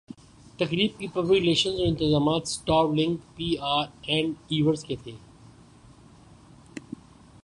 تقریب 0.59 0.97
کی 0.99 1.07
پبلک 1.07 1.41
ریلشنزاورانتظامات 1.41 2.47
Star 2.47 2.85
Link 2.95 3.19
P 3.35 3.53
R 3.67 3.85
and 4.03 4.33
events 4.47 4.83
کے 4.83 4.95
تھے 5.03 5.11